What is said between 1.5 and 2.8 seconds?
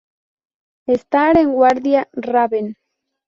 guardia, Raven.